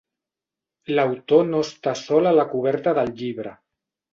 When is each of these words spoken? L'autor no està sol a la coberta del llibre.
L'autor 0.99 1.45
no 1.51 1.61
està 1.67 1.95
sol 2.01 2.31
a 2.33 2.35
la 2.39 2.49
coberta 2.55 2.99
del 3.01 3.17
llibre. 3.21 3.57